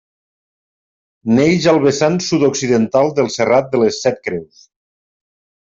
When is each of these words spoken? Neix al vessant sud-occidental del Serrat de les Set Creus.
Neix 1.39 1.67
al 1.73 1.81
vessant 1.83 2.17
sud-occidental 2.29 3.13
del 3.21 3.31
Serrat 3.39 3.71
de 3.77 3.85
les 3.85 4.03
Set 4.07 4.21
Creus. 4.27 4.67